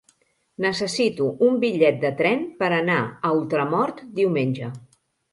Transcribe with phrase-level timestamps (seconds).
[0.63, 2.95] Necessito un bitllet de tren per anar
[3.29, 4.71] a Ultramort diumenge.